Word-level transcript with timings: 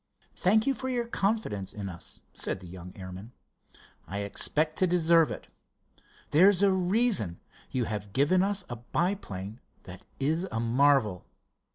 "Thank 0.35 0.65
you 0.65 0.73
for 0.73 0.89
your 0.89 1.05
confidence 1.05 1.73
in 1.73 1.87
us," 1.87 2.21
said 2.33 2.59
the 2.59 2.65
young 2.65 2.91
airman. 2.95 3.33
"I 4.07 4.21
expect 4.21 4.77
to 4.79 4.87
deserve 4.87 5.29
it. 5.29 5.45
There's 6.31 6.63
a 6.63 6.71
reason—you 6.71 7.83
have 7.83 8.11
given 8.11 8.41
us 8.41 8.65
a 8.67 8.77
biplane 8.77 9.59
that 9.83 10.05
is 10.19 10.47
a 10.51 10.59
marvel." 10.59 11.27